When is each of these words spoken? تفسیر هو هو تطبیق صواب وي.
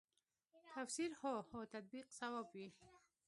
تفسیر 0.73 1.11
هو 1.21 1.35
هو 1.51 1.61
تطبیق 1.73 2.07
صواب 2.19 2.47
وي. 2.55 2.67